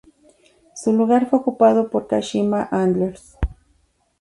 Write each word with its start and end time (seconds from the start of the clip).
Su 0.73 0.93
lugar 0.93 1.29
fue 1.29 1.37
ocupado 1.37 1.91
por 1.91 2.07
Kashima 2.07 2.67
Antlers. 2.71 3.37